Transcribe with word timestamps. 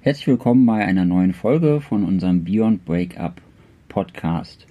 Herzlich 0.00 0.28
willkommen 0.28 0.64
bei 0.64 0.84
einer 0.84 1.04
neuen 1.04 1.34
Folge 1.34 1.80
von 1.80 2.04
unserem 2.04 2.44
Beyond 2.44 2.84
Breakup 2.84 3.42
Podcast. 3.88 4.64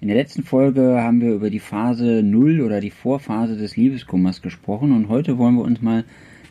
In 0.00 0.08
der 0.08 0.16
letzten 0.16 0.42
Folge 0.42 1.00
haben 1.00 1.20
wir 1.20 1.34
über 1.34 1.50
die 1.50 1.60
Phase 1.60 2.24
0 2.24 2.60
oder 2.60 2.80
die 2.80 2.90
Vorphase 2.90 3.56
des 3.56 3.76
Liebeskummers 3.76 4.42
gesprochen 4.42 4.90
und 4.90 5.08
heute 5.08 5.38
wollen 5.38 5.54
wir 5.54 5.62
uns 5.62 5.80
mal 5.80 6.04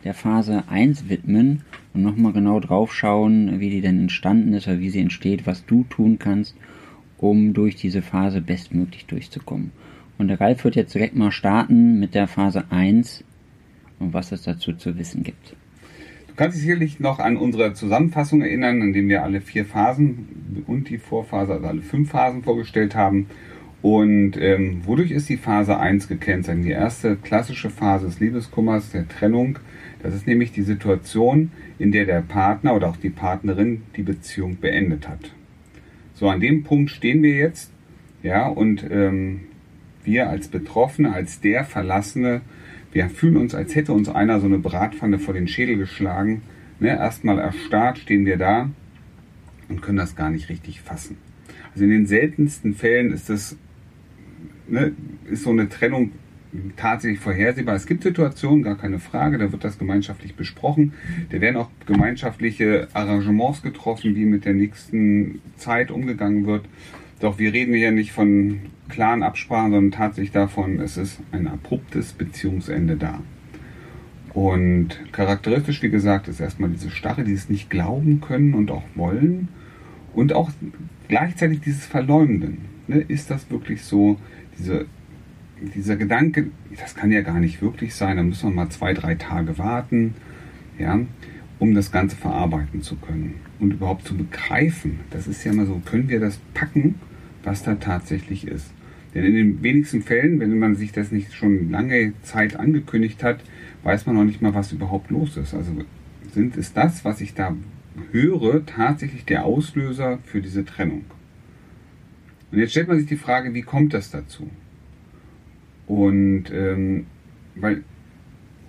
der 0.06 0.14
Phase 0.14 0.64
1 0.70 1.10
widmen 1.10 1.64
und 1.94 2.04
nochmal 2.04 2.32
genau 2.32 2.62
drauf 2.62 2.96
schauen, 2.96 3.60
wie 3.60 3.70
die 3.70 3.82
denn 3.82 4.00
entstanden 4.00 4.54
ist 4.54 4.70
oder 4.70 4.80
wie 4.80 4.92
sie 4.92 5.02
entsteht, 5.02 5.46
was 5.46 5.66
du 5.66 5.84
tun 5.84 6.20
kannst, 6.20 6.56
um 7.18 7.54
durch 7.54 7.76
diese 7.76 8.02
Phase 8.02 8.40
bestmöglich 8.40 9.08
durchzukommen. 9.08 9.72
Und 10.18 10.30
der 10.30 10.40
Ralf 10.40 10.64
wird 10.64 10.78
jetzt 10.78 10.96
direkt 10.96 11.18
mal 11.18 11.34
starten 11.34 12.00
mit 12.00 12.16
der 12.16 12.30
Phase 12.30 12.64
1 12.70 13.26
und 14.00 14.14
was 14.14 14.32
es 14.32 14.44
dazu 14.44 14.72
zu 14.72 14.98
wissen 14.98 15.22
gibt 15.24 15.54
kannst 16.40 16.56
dich 16.56 16.64
sicherlich 16.64 17.02
noch 17.02 17.20
an 17.20 17.36
unsere 17.36 17.74
Zusammenfassung 17.74 18.42
erinnern, 18.42 18.82
in 18.82 18.94
dem 18.94 19.10
wir 19.10 19.24
alle 19.24 19.42
vier 19.42 19.66
Phasen 19.66 20.64
und 20.68 20.88
die 20.88 20.98
Vorphase, 20.98 21.52
also 21.52 21.68
alle 21.68 21.82
fünf 21.82 22.12
Phasen 22.12 22.44
vorgestellt 22.44 22.96
haben. 22.96 23.28
Und 23.82 24.38
ähm, 24.38 24.80
wodurch 24.86 25.12
ist 25.12 25.28
die 25.28 25.36
Phase 25.36 25.78
1 25.78 26.08
gekennzeichnet? 26.08 26.66
Die 26.66 26.72
erste 26.72 27.18
klassische 27.18 27.70
Phase 27.70 28.06
des 28.06 28.22
Liebeskummers, 28.22 28.92
der 28.92 29.10
Trennung. 29.10 29.60
Das 30.02 30.16
ist 30.16 30.28
nämlich 30.28 30.54
die 30.54 30.62
Situation, 30.62 31.52
in 31.78 31.92
der 31.92 32.06
der 32.06 32.22
Partner 32.22 32.74
oder 32.74 32.88
auch 32.88 32.98
die 32.98 33.10
Partnerin 33.10 33.82
die 33.98 34.04
Beziehung 34.04 34.60
beendet 34.62 35.10
hat. 35.10 35.34
So, 36.14 36.30
an 36.30 36.40
dem 36.40 36.64
Punkt 36.64 36.90
stehen 36.90 37.22
wir 37.22 37.36
jetzt. 37.36 37.70
Ja, 38.24 38.48
und 38.48 38.90
ähm, 38.90 39.42
wir 40.06 40.30
als 40.30 40.48
Betroffene, 40.48 41.12
als 41.12 41.42
der 41.42 41.66
Verlassene, 41.66 42.40
wir 42.92 43.10
fühlen 43.10 43.38
uns, 43.38 43.54
als 43.56 43.76
hätte 43.76 43.94
uns 43.94 44.10
einer 44.10 44.40
so 44.40 44.48
eine 44.48 44.60
Bratpfanne 44.60 45.20
vor 45.20 45.34
den 45.34 45.48
Schädel 45.48 45.78
geschlagen. 45.78 46.42
Ne, 46.80 46.90
erstmal 46.90 47.40
erstarrt 47.40 48.00
stehen 48.00 48.26
wir 48.26 48.38
da 48.38 48.70
und 49.68 49.82
können 49.82 49.98
das 49.98 50.16
gar 50.16 50.30
nicht 50.30 50.50
richtig 50.50 50.82
fassen. 50.82 51.18
Also 51.74 51.84
in 51.84 51.92
den 51.92 52.08
seltensten 52.08 52.74
Fällen 52.74 53.12
ist 53.12 53.30
das, 53.30 53.58
ne, 54.68 54.94
ist 55.30 55.44
so 55.44 55.52
eine 55.52 55.70
Trennung 55.70 56.12
tatsächlich 56.78 57.20
vorhersehbar. 57.20 57.76
Es 57.76 57.86
gibt 57.86 58.04
Situationen, 58.04 58.64
gar 58.64 58.78
keine 58.78 59.00
Frage, 59.00 59.38
da 59.38 59.52
wird 59.52 59.64
das 59.64 59.78
gemeinschaftlich 59.78 60.36
besprochen. 60.36 60.94
Da 61.30 61.40
werden 61.42 61.58
auch 61.58 61.70
gemeinschaftliche 61.86 62.88
Arrangements 62.94 63.62
getroffen, 63.62 64.16
wie 64.16 64.26
mit 64.26 64.46
der 64.46 64.54
nächsten 64.54 65.42
Zeit 65.58 65.92
umgegangen 65.92 66.48
wird. 66.48 66.66
Doch 67.20 67.38
wir 67.38 67.52
reden 67.52 67.74
hier 67.74 67.92
nicht 67.92 68.12
von 68.12 68.60
klaren 68.88 69.24
Absprachen, 69.24 69.72
sondern 69.72 69.92
tatsächlich 69.92 70.32
davon, 70.32 70.80
es 70.80 70.98
ist 70.98 71.20
ein 71.32 71.48
abruptes 71.48 72.14
Beziehungsende 72.14 72.96
da. 72.96 73.20
Und 74.34 75.00
charakteristisch, 75.12 75.82
wie 75.82 75.90
gesagt, 75.90 76.28
ist 76.28 76.40
erstmal 76.40 76.70
diese 76.70 76.90
Starre, 76.90 77.24
dieses 77.24 77.50
nicht 77.50 77.70
glauben 77.70 78.22
können 78.22 78.54
und 78.54 78.72
auch 78.72 78.84
wollen. 78.96 79.50
Und 80.14 80.34
auch 80.34 80.52
gleichzeitig 81.08 81.62
dieses 81.62 81.86
Verleumden. 81.86 82.60
Ne? 82.88 83.00
Ist 83.00 83.30
das 83.30 83.50
wirklich 83.52 83.84
so? 83.84 84.18
Diese, 84.58 84.86
dieser 85.76 85.96
Gedanke, 85.96 86.52
das 86.80 86.96
kann 86.96 87.12
ja 87.12 87.22
gar 87.22 87.40
nicht 87.40 87.62
wirklich 87.62 87.96
sein, 87.96 88.18
da 88.18 88.24
müssen 88.24 88.50
wir 88.50 88.56
mal 88.56 88.70
zwei, 88.70 88.94
drei 88.94 89.16
Tage 89.16 89.58
warten, 89.58 90.14
ja, 90.78 91.00
um 91.60 91.74
das 91.76 91.92
Ganze 91.92 92.16
verarbeiten 92.16 92.82
zu 92.82 92.96
können 92.96 93.36
und 93.60 93.74
überhaupt 93.74 94.08
zu 94.08 94.16
begreifen. 94.16 95.00
Das 95.12 95.28
ist 95.28 95.44
ja 95.44 95.52
immer 95.52 95.66
so, 95.66 95.82
können 95.84 96.08
wir 96.08 96.20
das 96.20 96.40
packen? 96.54 96.96
Was 97.44 97.64
da 97.64 97.76
tatsächlich 97.76 98.48
ist. 98.48 98.72
Denn 99.14 99.24
in 99.24 99.34
den 99.34 99.64
wenigsten 99.64 100.02
Fällen, 100.04 100.40
wenn 100.40 100.58
man 100.60 100.76
sich 100.76 100.92
das 100.92 101.12
nicht 101.12 101.34
schon 101.34 101.72
lange 101.72 102.14
Zeit 102.22 102.56
angekündigt 102.56 103.24
hat, 103.24 103.40
weiß 103.84 104.06
man 104.06 104.16
noch 104.16 104.24
nicht 104.24 104.42
mal, 104.42 104.54
was 104.54 104.72
überhaupt 104.72 105.10
los 105.10 105.38
ist. 105.38 105.54
Also 105.54 105.72
sind 106.34 106.58
ist 106.58 106.78
das, 106.78 107.06
was 107.06 107.22
ich 107.22 107.34
da 107.34 107.56
höre, 108.12 108.66
tatsächlich 108.66 109.26
der 109.26 109.46
Auslöser 109.46 110.20
für 110.26 110.42
diese 110.42 110.64
Trennung. 110.64 111.06
Und 112.52 112.60
jetzt 112.60 112.72
stellt 112.72 112.88
man 112.88 112.98
sich 112.98 113.08
die 113.08 113.16
Frage, 113.16 113.54
wie 113.54 113.62
kommt 113.62 113.94
das 113.94 114.12
dazu? 114.12 114.50
Und 115.88 116.46
ähm, 116.52 117.08
weil 117.56 117.84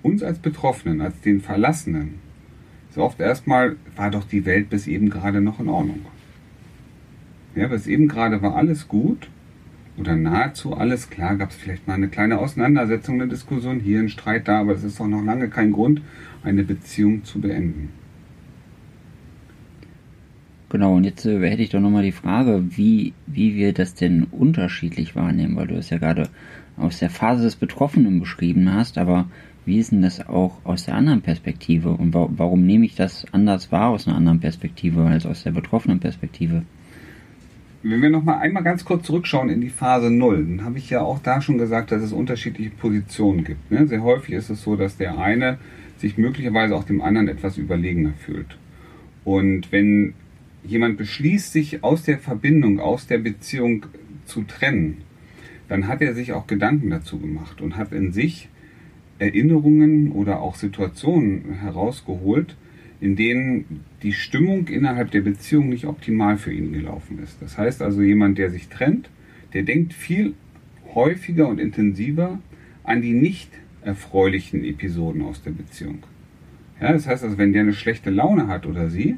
uns 0.03 0.23
als 0.23 0.39
Betroffenen, 0.39 1.01
als 1.01 1.21
den 1.21 1.41
Verlassenen, 1.41 2.15
so 2.95 3.03
oft 3.03 3.21
erstmal 3.21 3.77
war 3.97 4.11
doch 4.11 4.25
die 4.25 4.45
Welt 4.47 4.71
bis 4.71 4.87
eben 4.87 5.11
gerade 5.11 5.41
noch 5.41 5.61
in 5.61 5.69
Ordnung. 5.69 6.01
Ja, 7.55 7.67
bis 7.69 7.87
eben 7.87 8.09
gerade 8.09 8.43
war 8.43 8.55
alles 8.55 8.89
gut 8.89 9.29
oder 9.97 10.17
nahezu 10.17 10.75
alles. 10.75 11.11
Klar 11.11 11.37
gab 11.37 11.51
es 11.51 11.57
vielleicht 11.57 11.87
mal 11.87 11.95
eine 11.95 12.09
kleine 12.09 12.39
Auseinandersetzung, 12.39 13.21
eine 13.21 13.29
Diskussion, 13.29 13.81
hier 13.81 14.01
ein 14.01 14.09
Streit 14.09 14.49
da, 14.49 14.61
aber 14.61 14.75
das 14.75 14.85
ist 14.85 15.01
doch 15.01 15.09
noch 15.09 15.25
lange 15.25 15.49
kein 15.49 15.73
Grund, 15.73 16.01
eine 16.43 16.63
Beziehung 16.63 17.25
zu 17.25 17.41
beenden. 17.41 17.91
Genau, 20.71 20.95
und 20.95 21.05
jetzt 21.05 21.27
äh, 21.27 21.51
hätte 21.51 21.63
ich 21.63 21.71
doch 21.71 21.81
nochmal 21.81 22.05
die 22.05 22.13
Frage, 22.13 22.65
wie, 22.77 23.13
wie 23.27 23.57
wir 23.57 23.73
das 23.73 23.95
denn 23.95 24.25
unterschiedlich 24.31 25.17
wahrnehmen, 25.17 25.57
weil 25.57 25.67
du 25.67 25.75
es 25.75 25.91
ja 25.91 25.99
gerade 25.99 26.29
aus 26.77 27.01
der 27.01 27.11
Phase 27.11 27.43
des 27.43 27.57
Betroffenen 27.57 28.21
beschrieben 28.21 28.73
hast, 28.73 28.97
aber 28.97 29.29
wie 29.67 29.79
ist 29.79 29.91
denn 29.91 30.03
das 30.03 30.27
auch 30.29 30.65
aus 30.65 30.85
der 30.85 30.95
anderen 30.95 31.23
Perspektive 31.23 31.91
und 31.91 32.15
wa 32.15 32.29
warum 32.31 32.65
nehme 32.65 32.87
ich 32.87 32.95
das 32.95 33.27
anders 33.33 33.73
wahr 33.73 33.91
aus 33.91 34.07
einer 34.07 34.17
anderen 34.17 34.41
Perspektive 34.41 35.05
als 35.05 35.27
aus 35.27 35.43
der 35.43 35.51
betroffenen 35.51 35.99
Perspektive? 35.99 36.63
Wenn 37.83 38.03
wir 38.03 38.11
noch 38.11 38.25
mal 38.25 38.39
einmal 38.39 38.63
ganz 38.63 38.85
kurz 38.85 39.07
zurückschauen 39.07 39.49
in 39.49 39.61
die 39.61 39.71
Phase 39.71 40.11
0, 40.11 40.45
dann 40.45 40.65
habe 40.65 40.79
ich 40.79 40.91
ja 40.91 41.01
auch 41.01 41.19
da 41.21 41.41
schon 41.41 41.59
gesagt, 41.59 41.93
dass 41.93 42.03
es 42.03 42.13
unterschiedliche 42.13 42.71
Positionen 42.71 43.45
gibt. 43.45 43.71
Ne? 43.71 43.87
Sehr 43.87 44.03
häufig 44.03 44.35
ist 44.35 44.51
es 44.51 44.63
so, 44.63 44.77
dass 44.77 44.97
der 44.97 45.19
eine 45.19 45.59
sich 45.97 46.19
möglicherweise 46.19 46.75
auch 46.77 46.85
dem 46.85 47.01
anderen 47.01 47.29
etwas 47.29 47.57
überlegener 47.57 48.13
fühlt. 48.19 48.59
Und 49.25 49.73
wenn 49.73 50.15
jemand 50.65 50.99
beschließt, 50.99 51.53
sich 51.53 51.83
aus 51.83 52.03
der 52.03 52.19
Verbindung, 52.19 52.81
aus 52.81 53.07
der 53.07 53.19
Beziehung 53.19 53.87
zu 54.25 54.43
trennen, 54.43 54.99
dann 55.69 55.89
hat 55.89 56.03
er 56.03 56.15
sich 56.15 56.33
auch 56.33 56.47
Gedanken 56.47 56.91
dazu 56.91 57.19
gemacht 57.19 57.61
und 57.61 57.77
hat 57.77 57.93
in 57.93 58.13
sich 58.13 58.49
Erinnerungen 59.19 60.13
oder 60.13 60.41
auch 60.41 60.55
Situationen 60.55 61.55
herausgeholt, 61.61 62.57
in 63.01 63.17
denen 63.17 63.81
die 64.03 64.13
Stimmung 64.13 64.69
innerhalb 64.69 65.11
der 65.11 65.23
Beziehung 65.23 65.71
nicht 65.71 65.87
optimal 65.87 66.37
für 66.37 66.53
ihn 66.53 66.73
gelaufen 66.73 67.19
ist. 67.23 67.41
Das 67.41 67.57
heißt 67.57 67.83
also, 67.83 68.03
jemand, 68.03 68.39
der 68.39 68.51
sich 68.51 68.69
trennt, 68.69 69.09
der 69.55 69.63
denkt 69.63 69.95
viel 69.95 70.35
häufiger 70.95 71.49
und 71.49 71.59
intensiver 71.59 72.39
an 72.85 73.03
die 73.03 73.13
nicht 73.15 73.51
erfreulichen 73.83 74.65
Episoden 74.65 75.23
aus 75.23 75.43
der 75.43 75.53
Beziehung. 75.53 76.01
Ja, 76.81 76.93
das 76.93 77.07
heißt 77.07 77.25
also, 77.25 77.39
wenn 77.39 77.53
der 77.53 77.63
eine 77.63 77.73
schlechte 77.73 78.11
Laune 78.11 78.49
hat 78.49 78.67
oder 78.67 78.91
sie, 78.91 79.17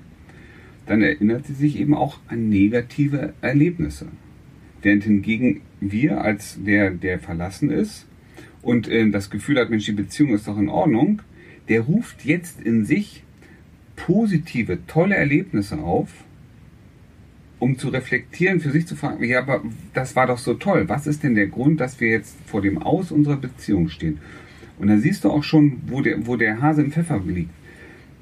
dann 0.87 1.03
erinnert 1.03 1.47
sie 1.47 1.55
sich 1.55 1.79
eben 1.79 1.95
auch 1.95 2.19
an 2.29 2.49
negative 2.49 3.35
Erlebnisse. 3.41 4.09
Während 4.83 5.05
hingegen 5.05 5.63
wir 5.81 6.23
als 6.23 6.59
der, 6.65 6.91
der 6.91 7.19
verlassen 7.19 7.71
ist 7.71 8.07
und 8.63 8.89
äh, 8.89 9.09
das 9.11 9.31
Gefühl 9.31 9.59
hat, 9.59 9.71
Mensch, 9.71 9.87
die 9.87 9.93
Beziehung 9.93 10.35
ist 10.35 10.49
doch 10.49 10.59
in 10.59 10.69
Ordnung, 10.69 11.23
der 11.69 11.83
ruft 11.83 12.25
jetzt 12.25 12.61
in 12.61 12.85
sich 12.85 13.23
positive, 13.97 14.79
tolle 14.87 15.17
Erlebnisse 15.17 15.79
auf, 15.79 16.09
um 17.59 17.79
zu 17.79 17.89
reflektieren, 17.89 18.61
für 18.61 18.71
sich 18.71 18.87
zu 18.87 18.97
fragen, 18.97 19.23
ja, 19.25 19.39
aber 19.39 19.63
das 19.95 20.17
war 20.17 20.27
doch 20.27 20.39
so 20.39 20.55
toll. 20.55 20.89
Was 20.89 21.07
ist 21.07 21.23
denn 21.23 21.37
der 21.37 21.47
Grund, 21.47 21.81
dass 21.81 22.01
wir 22.01 22.09
jetzt 22.09 22.37
vor 22.47 22.61
dem 22.61 22.79
Aus 22.79 23.13
unserer 23.13 23.37
Beziehung 23.37 23.89
stehen? 23.89 24.19
Und 24.79 24.89
da 24.89 24.99
siehst 24.99 25.23
du 25.23 25.31
auch 25.31 25.45
schon, 25.45 25.81
wo 25.87 26.01
der, 26.01 26.27
wo 26.27 26.37
der 26.37 26.61
Hase 26.61 26.83
im 26.83 26.91
Pfeffer 26.91 27.21
liegt. 27.25 27.51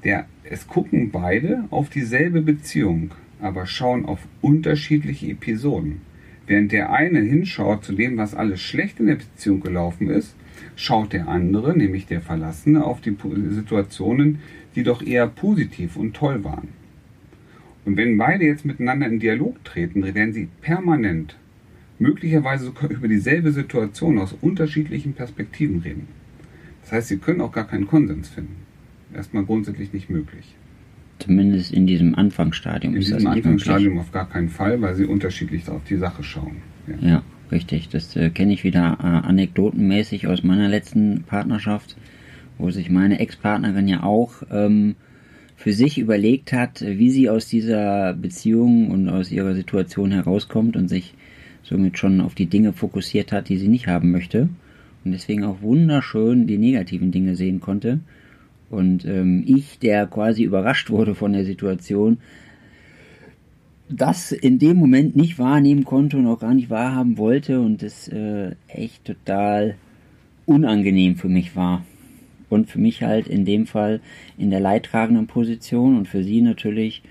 Der, 0.03 0.27
es 0.43 0.67
gucken 0.67 1.09
beide 1.11 1.65
auf 1.71 1.89
dieselbe 1.89 2.41
Beziehung, 2.41 3.11
aber 3.39 3.65
schauen 3.65 4.05
auf 4.05 4.19
unterschiedliche 4.41 5.27
Episoden. 5.27 6.01
Während 6.45 6.71
der 6.71 6.91
eine 6.91 7.21
hinschaut 7.21 7.83
zu 7.83 7.93
dem, 7.93 8.17
was 8.17 8.35
alles 8.35 8.61
schlecht 8.61 8.99
in 8.99 9.07
der 9.07 9.15
Beziehung 9.15 9.61
gelaufen 9.61 10.09
ist, 10.09 10.35
schaut 10.75 11.13
der 11.13 11.27
andere, 11.27 11.75
nämlich 11.75 12.05
der 12.05 12.21
Verlassene, 12.21 12.83
auf 12.83 13.01
die 13.01 13.15
Situationen, 13.49 14.39
die 14.75 14.83
doch 14.83 15.01
eher 15.01 15.27
positiv 15.27 15.95
und 15.95 16.15
toll 16.15 16.43
waren. 16.43 16.69
Und 17.85 17.97
wenn 17.97 18.17
beide 18.17 18.45
jetzt 18.45 18.65
miteinander 18.65 19.07
in 19.07 19.19
Dialog 19.19 19.63
treten, 19.63 20.03
werden 20.03 20.33
sie 20.33 20.47
permanent, 20.61 21.35
möglicherweise 21.99 22.65
sogar 22.65 22.89
über 22.89 23.07
dieselbe 23.07 23.51
Situation 23.51 24.19
aus 24.19 24.35
unterschiedlichen 24.39 25.13
Perspektiven 25.13 25.81
reden. 25.81 26.07
Das 26.83 26.91
heißt, 26.91 27.07
sie 27.07 27.17
können 27.17 27.41
auch 27.41 27.51
gar 27.51 27.67
keinen 27.67 27.87
Konsens 27.87 28.29
finden. 28.29 28.55
Erstmal 29.13 29.45
grundsätzlich 29.45 29.93
nicht 29.93 30.09
möglich. 30.09 30.55
Zumindest 31.19 31.71
in 31.71 31.85
diesem 31.85 32.15
Anfangsstadium 32.15 32.95
in 32.95 33.01
ist 33.01 33.11
das 33.11 33.23
nicht 33.23 33.31
Anfangsstadium 33.31 33.93
möglich. 33.93 34.07
auf 34.07 34.11
gar 34.11 34.29
keinen 34.29 34.49
Fall, 34.49 34.81
weil 34.81 34.95
sie 34.95 35.05
unterschiedlich 35.05 35.67
auf 35.69 35.83
die 35.83 35.97
Sache 35.97 36.23
schauen. 36.23 36.57
Ja, 36.87 37.09
ja 37.09 37.23
richtig. 37.51 37.89
Das 37.89 38.15
äh, 38.15 38.29
kenne 38.31 38.53
ich 38.53 38.63
wieder 38.63 38.97
äh, 39.01 39.05
anekdotenmäßig 39.05 40.27
aus 40.27 40.43
meiner 40.43 40.67
letzten 40.67 41.23
Partnerschaft 41.23 41.95
wo 42.57 42.69
sich 42.71 42.89
meine 42.89 43.19
Ex-Partnerin 43.19 43.87
ja 43.87 44.03
auch 44.03 44.43
ähm, 44.51 44.95
für 45.55 45.73
sich 45.73 45.97
überlegt 45.97 46.53
hat, 46.53 46.81
wie 46.81 47.11
sie 47.11 47.29
aus 47.29 47.47
dieser 47.47 48.13
Beziehung 48.13 48.89
und 48.89 49.09
aus 49.09 49.31
ihrer 49.31 49.53
Situation 49.53 50.11
herauskommt 50.11 50.75
und 50.75 50.87
sich 50.87 51.13
somit 51.63 51.97
schon 51.97 52.21
auf 52.21 52.35
die 52.35 52.47
Dinge 52.47 52.73
fokussiert 52.73 53.31
hat, 53.31 53.49
die 53.49 53.57
sie 53.57 53.67
nicht 53.67 53.87
haben 53.87 54.11
möchte 54.11 54.49
und 55.03 55.11
deswegen 55.11 55.43
auch 55.43 55.61
wunderschön 55.61 56.47
die 56.47 56.57
negativen 56.57 57.11
Dinge 57.11 57.35
sehen 57.35 57.59
konnte 57.59 57.99
Und 58.69 59.05
ähm, 59.05 59.43
ich, 59.45 59.79
der 59.79 60.07
quasi 60.07 60.43
überrascht 60.43 60.89
wurde 60.89 61.15
von 61.15 61.33
der 61.33 61.45
Situation, 61.45 62.17
das 63.89 64.31
in 64.31 64.59
dem 64.59 64.77
Moment 64.77 65.15
nicht 65.15 65.37
wahrnehmen 65.37 65.83
konnte 65.83 66.17
und 66.17 66.27
auch 66.27 66.39
gar 66.39 66.53
nicht 66.53 66.69
wahrhaben 66.69 67.17
wollte 67.17 67.59
und 67.59 67.83
es 67.83 68.07
äh, 68.07 68.55
echt 68.67 69.03
total 69.05 69.75
unangenehm 70.45 71.17
für 71.17 71.27
mich 71.27 71.55
war. 71.55 71.83
Und 72.51 72.69
für 72.69 72.79
mich 72.79 73.01
halt 73.01 73.27
in 73.27 73.45
dem 73.45 73.65
Fall 73.65 74.01
in 74.37 74.49
der 74.49 74.59
leidtragenden 74.59 75.25
Position 75.25 75.97
und 75.97 76.09
für 76.09 76.21
sie 76.21 76.41
natürlich 76.41 77.01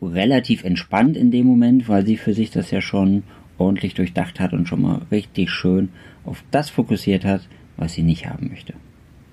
relativ 0.00 0.62
entspannt 0.62 1.16
in 1.16 1.32
dem 1.32 1.46
Moment, 1.46 1.88
weil 1.88 2.06
sie 2.06 2.16
für 2.16 2.32
sich 2.32 2.52
das 2.52 2.70
ja 2.70 2.80
schon 2.80 3.24
ordentlich 3.58 3.94
durchdacht 3.94 4.38
hat 4.38 4.52
und 4.52 4.68
schon 4.68 4.82
mal 4.82 5.02
richtig 5.10 5.50
schön 5.50 5.88
auf 6.24 6.44
das 6.52 6.70
fokussiert 6.70 7.24
hat, 7.24 7.48
was 7.76 7.94
sie 7.94 8.04
nicht 8.04 8.28
haben 8.28 8.50
möchte. 8.50 8.74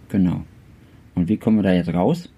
Genau. 0.10 0.44
Und 1.14 1.30
wie 1.30 1.38
kommen 1.38 1.58
wir 1.58 1.64
da 1.64 1.74
jetzt 1.74 1.94
raus? 1.94 2.34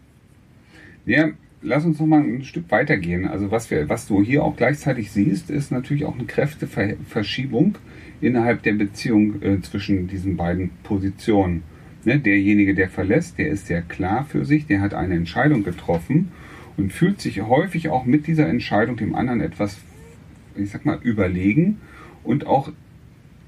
Ja, 1.06 1.30
lass 1.62 1.86
uns 1.86 1.98
noch 1.98 2.08
mal 2.08 2.22
ein 2.22 2.44
Stück 2.44 2.70
weitergehen. 2.72 3.26
Also 3.26 3.52
was 3.52 3.72
wir, 3.72 3.88
was 3.88 4.06
du 4.06 4.22
hier 4.22 4.44
auch 4.44 4.58
gleichzeitig 4.58 5.12
siehst, 5.12 5.50
ist 5.50 5.72
natürlich 5.72 6.04
auch 6.04 6.16
eine 6.16 6.26
Kräfteverschiebung 6.26 7.78
innerhalb 8.20 8.64
der 8.64 8.74
Beziehung 8.74 9.42
äh, 9.42 9.62
zwischen 9.62 10.08
diesen 10.08 10.36
beiden 10.36 10.72
Positionen. 10.84 11.64
Ne, 12.04 12.20
derjenige, 12.20 12.74
der 12.74 12.90
verlässt, 12.90 13.38
der 13.38 13.50
ist 13.50 13.68
sehr 13.68 13.84
klar 13.84 14.26
für 14.26 14.44
sich, 14.44 14.66
der 14.66 14.82
hat 14.82 14.96
eine 14.96 15.16
Entscheidung 15.16 15.64
getroffen 15.64 16.32
und 16.76 16.92
fühlt 16.92 17.22
sich 17.22 17.42
häufig 17.42 17.90
auch 17.90 18.06
mit 18.06 18.26
dieser 18.26 18.48
Entscheidung 18.48 18.98
dem 18.98 19.14
anderen 19.14 19.40
etwas, 19.40 19.78
ich 20.56 20.72
sag 20.72 20.84
mal, 20.84 21.00
überlegen 21.04 21.80
und 22.24 22.48
auch 22.48 22.72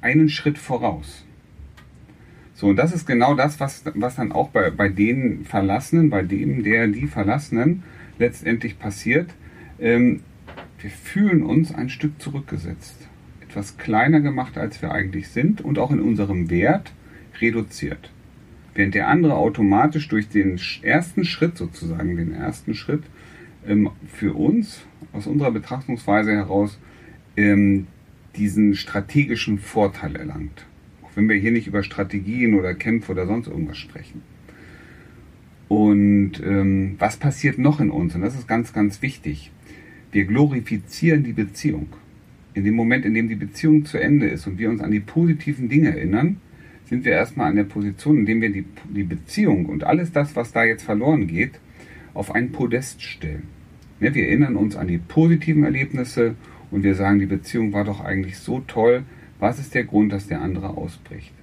einen 0.01 0.29
Schritt 0.29 0.59
voraus. 0.59 1.25
So, 2.53 2.67
und 2.67 2.75
das 2.75 2.93
ist 2.93 3.07
genau 3.07 3.33
das, 3.33 3.59
was, 3.59 3.83
was 3.95 4.15
dann 4.15 4.31
auch 4.31 4.49
bei, 4.49 4.69
bei 4.69 4.87
den 4.87 5.45
Verlassenen, 5.45 6.11
bei 6.11 6.21
dem, 6.21 6.63
der, 6.63 6.87
die 6.87 7.07
Verlassenen 7.07 7.81
letztendlich 8.19 8.77
passiert. 8.77 9.31
Ähm, 9.79 10.21
wir 10.79 10.91
fühlen 10.91 11.41
uns 11.41 11.73
ein 11.73 11.89
Stück 11.89 12.21
zurückgesetzt, 12.21 13.07
etwas 13.41 13.77
kleiner 13.77 14.19
gemacht, 14.19 14.57
als 14.57 14.81
wir 14.81 14.91
eigentlich 14.91 15.29
sind 15.29 15.61
und 15.61 15.79
auch 15.79 15.89
in 15.89 15.99
unserem 15.99 16.51
Wert 16.51 16.93
reduziert. 17.41 18.12
Während 18.75 18.95
der 18.95 19.07
andere 19.07 19.35
automatisch 19.35 20.07
durch 20.07 20.29
den 20.29 20.59
ersten 20.81 21.25
Schritt 21.25 21.57
sozusagen, 21.57 22.15
den 22.15 22.33
ersten 22.33 22.73
Schritt, 22.73 23.03
ähm, 23.67 23.91
für 24.07 24.33
uns 24.33 24.81
aus 25.11 25.27
unserer 25.27 25.51
Betrachtungsweise 25.51 26.31
heraus 26.31 26.79
ähm, 27.37 27.87
diesen 28.35 28.75
strategischen 28.75 29.59
Vorteil 29.59 30.15
erlangt. 30.15 30.65
Auch 31.03 31.11
wenn 31.15 31.29
wir 31.29 31.35
hier 31.35 31.51
nicht 31.51 31.67
über 31.67 31.83
Strategien 31.83 32.55
oder 32.55 32.73
Kämpfe 32.73 33.11
oder 33.11 33.27
sonst 33.27 33.47
irgendwas 33.47 33.77
sprechen. 33.77 34.21
Und 35.67 36.41
ähm, 36.43 36.95
was 36.99 37.17
passiert 37.17 37.57
noch 37.57 37.79
in 37.79 37.89
uns? 37.89 38.15
Und 38.15 38.21
das 38.21 38.35
ist 38.35 38.47
ganz, 38.47 38.73
ganz 38.73 39.01
wichtig. 39.01 39.51
Wir 40.11 40.25
glorifizieren 40.25 41.23
die 41.23 41.33
Beziehung. 41.33 41.87
In 42.53 42.63
dem 42.63 42.75
Moment, 42.75 43.05
in 43.05 43.13
dem 43.13 43.29
die 43.29 43.35
Beziehung 43.35 43.85
zu 43.85 43.97
Ende 43.97 44.27
ist 44.27 44.45
und 44.45 44.59
wir 44.59 44.69
uns 44.69 44.81
an 44.81 44.91
die 44.91 44.99
positiven 44.99 45.69
Dinge 45.69 45.89
erinnern, 45.89 46.37
sind 46.93 47.05
wir 47.05 47.13
erstmal 47.13 47.49
an 47.49 47.55
der 47.55 47.63
Position, 47.63 48.19
in 48.19 48.25
der 48.27 48.41
wir 48.41 48.51
die, 48.51 48.65
die 48.95 49.01
Beziehung 49.01 49.65
und 49.65 49.83
alles 49.83 50.11
das, 50.11 50.35
was 50.35 50.51
da 50.51 50.63
jetzt 50.63 50.83
verloren 50.83 51.25
geht, 51.25 51.53
auf 52.13 52.35
ein 52.35 52.51
Podest 52.51 53.01
stellen. 53.01 53.47
Ja, 53.99 54.13
wir 54.13 54.27
erinnern 54.27 54.55
uns 54.55 54.75
an 54.75 54.87
die 54.87 54.99
positiven 54.99 55.63
Erlebnisse 55.63 56.35
und 56.69 56.83
wir 56.83 56.93
sagen, 56.93 57.17
die 57.17 57.25
Beziehung 57.25 57.73
war 57.73 57.83
doch 57.83 57.99
eigentlich 57.99 58.37
so 58.37 58.59
toll. 58.67 59.05
Was 59.39 59.57
ist 59.57 59.73
der 59.73 59.85
Grund, 59.85 60.13
dass 60.13 60.27
der 60.27 60.41
andere 60.41 60.77
ausbricht? 60.77 61.33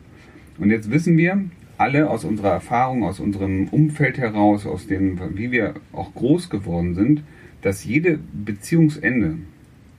Und 0.56 0.70
jetzt 0.70 0.93
wissen 0.93 1.17
wir 1.17 1.43
alle 1.79 2.08
aus 2.08 2.25
unserer 2.25 2.53
Erfahrung, 2.53 3.03
aus 3.03 3.19
unserem 3.19 3.67
Umfeld 3.70 4.19
heraus, 4.19 4.67
aus 4.67 4.87
dem, 4.87 5.19
wie 5.37 5.50
wir 5.50 5.75
auch 5.93 6.14
groß 6.14 6.49
geworden 6.49 6.94
sind, 6.94 7.25
dass 7.62 7.85
jede 7.85 8.20
Beziehungsende 8.32 9.38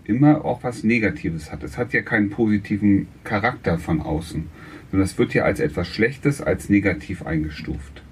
immer 0.06 0.46
auch 0.46 0.64
was 0.64 0.86
Negatives 0.86 1.52
hat. 1.52 1.62
Es 1.64 1.78
hat 1.78 1.92
ja 1.92 2.04
keinen 2.04 2.30
positiven 2.30 3.08
Charakter 3.26 3.78
von 3.80 4.00
außen, 4.00 4.46
sondern 4.92 5.06
es 5.06 5.18
wird 5.18 5.34
ja 5.34 5.44
als 5.44 5.60
etwas 5.60 5.88
Schlechtes, 5.88 6.42
als 6.42 6.70
negativ 6.70 7.26
eingestuft. 7.26 8.04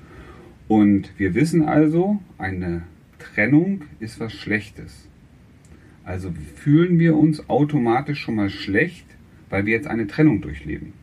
Und 0.70 1.12
wir 1.18 1.36
wissen 1.36 1.64
also, 1.64 2.20
eine 2.38 2.84
Trennung 3.20 3.82
ist 4.00 4.20
was 4.20 4.34
Schlechtes. 4.34 5.08
Also 6.06 6.32
fühlen 6.56 6.98
wir 6.98 7.18
uns 7.18 7.50
automatisch 7.50 8.22
schon 8.22 8.36
mal 8.36 8.50
schlecht, 8.50 9.06
weil 9.50 9.66
wir 9.66 9.74
jetzt 9.74 9.88
eine 9.88 10.08
Trennung 10.08 10.42
durchleben. 10.42 10.94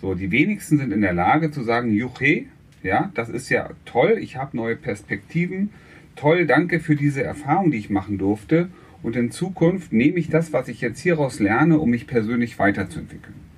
So, 0.00 0.14
die 0.14 0.30
wenigsten 0.30 0.78
sind 0.78 0.92
in 0.92 1.02
der 1.02 1.12
Lage 1.12 1.50
zu 1.50 1.62
sagen, 1.62 1.92
Juche, 1.92 2.46
ja, 2.82 3.10
das 3.14 3.28
ist 3.28 3.50
ja 3.50 3.70
toll, 3.84 4.16
ich 4.18 4.36
habe 4.36 4.56
neue 4.56 4.76
Perspektiven, 4.76 5.70
toll, 6.16 6.46
danke 6.46 6.80
für 6.80 6.96
diese 6.96 7.22
Erfahrung, 7.22 7.70
die 7.70 7.78
ich 7.78 7.90
machen 7.90 8.16
durfte 8.16 8.70
und 9.02 9.14
in 9.14 9.30
Zukunft 9.30 9.92
nehme 9.92 10.18
ich 10.18 10.30
das, 10.30 10.54
was 10.54 10.68
ich 10.68 10.80
jetzt 10.80 11.00
hieraus 11.00 11.38
lerne, 11.38 11.78
um 11.78 11.90
mich 11.90 12.06
persönlich 12.06 12.58
weiterzuentwickeln. 12.58 13.49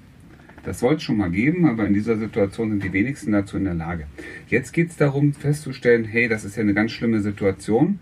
Das 0.64 0.78
soll 0.78 0.94
es 0.94 1.02
schon 1.02 1.16
mal 1.16 1.30
geben, 1.30 1.66
aber 1.66 1.86
in 1.86 1.94
dieser 1.94 2.16
Situation 2.16 2.70
sind 2.70 2.84
die 2.84 2.92
wenigsten 2.92 3.32
dazu 3.32 3.56
in 3.56 3.64
der 3.64 3.74
Lage. 3.74 4.06
Jetzt 4.48 4.72
geht 4.72 4.90
es 4.90 4.96
darum 4.96 5.32
festzustellen, 5.32 6.04
hey, 6.04 6.28
das 6.28 6.44
ist 6.44 6.56
ja 6.56 6.62
eine 6.62 6.74
ganz 6.74 6.92
schlimme 6.92 7.20
Situation. 7.20 7.98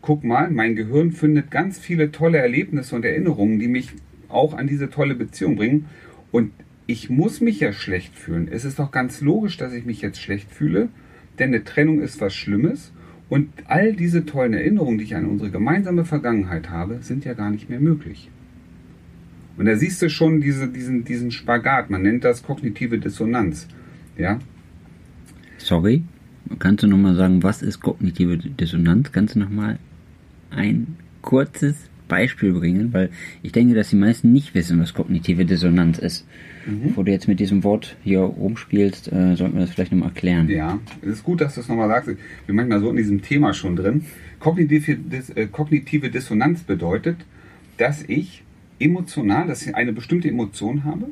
Guck 0.00 0.22
mal, 0.22 0.50
mein 0.50 0.76
Gehirn 0.76 1.10
findet 1.12 1.50
ganz 1.50 1.78
viele 1.78 2.12
tolle 2.12 2.38
Erlebnisse 2.38 2.94
und 2.94 3.04
Erinnerungen, 3.04 3.58
die 3.58 3.68
mich 3.68 3.90
auch 4.28 4.54
an 4.54 4.66
diese 4.66 4.90
tolle 4.90 5.14
Beziehung 5.14 5.56
bringen. 5.56 5.86
Und 6.30 6.52
ich 6.86 7.10
muss 7.10 7.40
mich 7.40 7.60
ja 7.60 7.72
schlecht 7.72 8.14
fühlen. 8.14 8.48
Es 8.50 8.64
ist 8.64 8.78
doch 8.78 8.90
ganz 8.90 9.20
logisch, 9.20 9.56
dass 9.56 9.72
ich 9.72 9.84
mich 9.84 10.02
jetzt 10.02 10.20
schlecht 10.20 10.50
fühle, 10.50 10.90
denn 11.38 11.48
eine 11.48 11.64
Trennung 11.64 12.00
ist 12.00 12.20
was 12.20 12.34
Schlimmes. 12.34 12.92
Und 13.28 13.48
all 13.66 13.94
diese 13.94 14.26
tollen 14.26 14.52
Erinnerungen, 14.52 14.98
die 14.98 15.04
ich 15.04 15.16
an 15.16 15.24
unsere 15.24 15.50
gemeinsame 15.50 16.04
Vergangenheit 16.04 16.68
habe, 16.70 16.98
sind 17.00 17.24
ja 17.24 17.32
gar 17.32 17.50
nicht 17.50 17.70
mehr 17.70 17.80
möglich. 17.80 18.30
Und 19.56 19.66
da 19.66 19.76
siehst 19.76 20.02
du 20.02 20.10
schon 20.10 20.40
diese, 20.40 20.68
diesen, 20.68 21.04
diesen 21.04 21.30
Spagat. 21.30 21.90
Man 21.90 22.02
nennt 22.02 22.24
das 22.24 22.42
kognitive 22.42 22.98
Dissonanz. 22.98 23.68
Ja? 24.18 24.40
Sorry, 25.58 26.02
kannst 26.58 26.82
du 26.82 26.88
nochmal 26.88 27.14
sagen, 27.14 27.42
was 27.42 27.62
ist 27.62 27.80
kognitive 27.80 28.36
Dissonanz? 28.36 29.12
Kannst 29.12 29.34
du 29.34 29.38
nochmal 29.38 29.78
ein 30.50 30.96
kurzes 31.22 31.76
Beispiel 32.08 32.52
bringen? 32.52 32.92
Weil 32.92 33.10
ich 33.42 33.52
denke, 33.52 33.74
dass 33.74 33.90
die 33.90 33.96
meisten 33.96 34.32
nicht 34.32 34.54
wissen, 34.54 34.80
was 34.80 34.92
kognitive 34.92 35.44
Dissonanz 35.44 35.98
ist. 35.98 36.26
Mhm. 36.66 36.88
Bevor 36.88 37.04
du 37.04 37.12
jetzt 37.12 37.28
mit 37.28 37.40
diesem 37.40 37.62
Wort 37.64 37.96
hier 38.02 38.20
rumspielst, 38.20 39.12
äh, 39.12 39.36
sollten 39.36 39.54
wir 39.54 39.60
das 39.60 39.70
vielleicht 39.70 39.92
nochmal 39.92 40.08
erklären. 40.08 40.48
Ja, 40.48 40.80
es 41.02 41.08
ist 41.08 41.24
gut, 41.24 41.40
dass 41.40 41.54
du 41.54 41.60
es 41.60 41.68
nochmal 41.68 41.88
sagst. 41.88 42.10
Ich 42.10 42.46
bin 42.46 42.56
manchmal 42.56 42.80
so 42.80 42.90
in 42.90 42.96
diesem 42.96 43.22
Thema 43.22 43.54
schon 43.54 43.76
drin. 43.76 44.04
Kognitive, 44.40 44.98
äh, 45.36 45.46
kognitive 45.46 46.10
Dissonanz 46.10 46.64
bedeutet, 46.64 47.16
dass 47.78 48.02
ich 48.02 48.42
emotional, 48.78 49.46
dass 49.46 49.66
ich 49.66 49.74
eine 49.74 49.92
bestimmte 49.92 50.28
Emotion 50.28 50.84
habe 50.84 51.06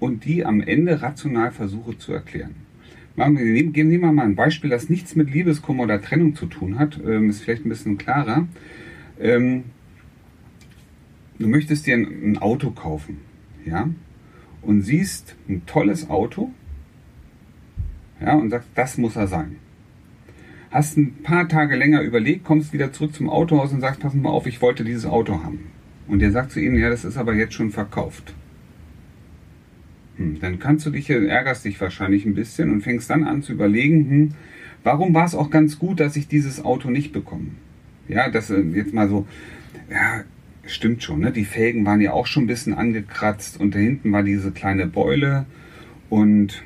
und 0.00 0.24
die 0.24 0.44
am 0.44 0.60
Ende 0.60 1.02
rational 1.02 1.52
versuche 1.52 1.96
zu 1.98 2.12
erklären. 2.12 2.54
Nehmen, 3.16 3.72
wir 3.72 4.12
mal 4.12 4.24
ein 4.24 4.36
Beispiel, 4.36 4.68
das 4.68 4.90
nichts 4.90 5.16
mit 5.16 5.32
Liebeskummer 5.32 5.84
oder 5.84 6.02
Trennung 6.02 6.34
zu 6.34 6.46
tun 6.46 6.78
hat. 6.78 7.00
Ähm, 7.02 7.30
ist 7.30 7.40
vielleicht 7.40 7.64
ein 7.64 7.70
bisschen 7.70 7.96
klarer. 7.96 8.46
Ähm, 9.18 9.64
du 11.38 11.48
möchtest 11.48 11.86
dir 11.86 11.94
ein, 11.94 12.32
ein 12.32 12.38
Auto 12.38 12.70
kaufen, 12.70 13.18
ja, 13.64 13.88
und 14.60 14.82
siehst 14.82 15.34
ein 15.48 15.64
tolles 15.64 16.10
Auto, 16.10 16.50
ja, 18.20 18.34
und 18.34 18.50
sagst, 18.50 18.68
das 18.74 18.98
muss 18.98 19.16
er 19.16 19.28
sein. 19.28 19.56
Hast 20.70 20.98
ein 20.98 21.22
paar 21.22 21.48
Tage 21.48 21.76
länger 21.76 22.02
überlegt, 22.02 22.44
kommst 22.44 22.74
wieder 22.74 22.92
zurück 22.92 23.14
zum 23.14 23.30
Autohaus 23.30 23.72
und 23.72 23.80
sagst, 23.80 24.00
pass 24.00 24.12
mal 24.12 24.28
auf, 24.28 24.46
ich 24.46 24.60
wollte 24.60 24.84
dieses 24.84 25.06
Auto 25.06 25.42
haben. 25.42 25.70
Und 26.08 26.20
der 26.20 26.30
sagt 26.30 26.52
zu 26.52 26.60
ihnen, 26.60 26.78
ja, 26.78 26.88
das 26.88 27.04
ist 27.04 27.16
aber 27.16 27.34
jetzt 27.34 27.54
schon 27.54 27.70
verkauft. 27.70 28.34
Hm, 30.16 30.40
dann 30.40 30.58
kannst 30.58 30.86
du 30.86 30.90
dich, 30.90 31.10
ärgerst 31.10 31.64
dich 31.64 31.80
wahrscheinlich 31.80 32.24
ein 32.24 32.34
bisschen 32.34 32.70
und 32.72 32.82
fängst 32.82 33.10
dann 33.10 33.24
an 33.24 33.42
zu 33.42 33.52
überlegen, 33.52 34.10
hm, 34.10 34.34
warum 34.82 35.14
war 35.14 35.24
es 35.24 35.34
auch 35.34 35.50
ganz 35.50 35.78
gut, 35.78 36.00
dass 36.00 36.16
ich 36.16 36.28
dieses 36.28 36.64
Auto 36.64 36.90
nicht 36.90 37.12
bekomme? 37.12 37.50
Ja, 38.08 38.30
das 38.30 38.50
äh, 38.50 38.60
jetzt 38.60 38.94
mal 38.94 39.08
so, 39.08 39.26
ja, 39.90 40.24
stimmt 40.64 41.02
schon, 41.02 41.20
ne? 41.20 41.32
Die 41.32 41.44
Felgen 41.44 41.84
waren 41.84 42.00
ja 42.00 42.12
auch 42.12 42.26
schon 42.26 42.44
ein 42.44 42.48
bisschen 42.48 42.74
angekratzt 42.74 43.60
und 43.60 43.74
da 43.74 43.78
hinten 43.78 44.12
war 44.12 44.22
diese 44.22 44.52
kleine 44.52 44.86
Beule 44.86 45.46
und 46.08 46.62